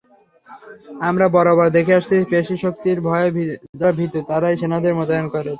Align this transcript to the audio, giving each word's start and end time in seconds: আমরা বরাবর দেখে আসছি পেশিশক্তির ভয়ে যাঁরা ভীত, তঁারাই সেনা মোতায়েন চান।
আমরা 1.01 1.25
বরাবর 1.35 1.67
দেখে 1.77 1.93
আসছি 1.99 2.15
পেশিশক্তির 2.31 2.97
ভয়ে 3.07 3.29
যাঁরা 3.79 3.97
ভীত, 3.97 4.13
তঁারাই 4.27 4.55
সেনা 4.59 4.77
মোতায়েন 4.91 5.25
চান। 5.25 5.45